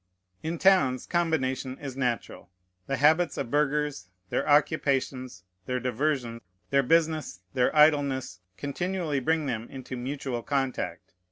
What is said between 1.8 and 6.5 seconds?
natural. The habits of burghers, their occupations, their diversion,